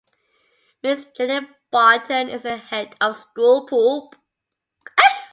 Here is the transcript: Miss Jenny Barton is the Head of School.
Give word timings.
Miss 0.81 1.05
Jenny 1.15 1.47
Barton 1.69 2.27
is 2.27 2.41
the 2.41 2.57
Head 2.57 2.95
of 2.99 3.15
School. 3.17 4.11